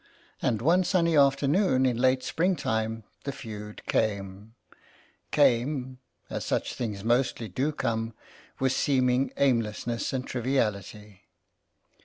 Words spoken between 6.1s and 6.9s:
as such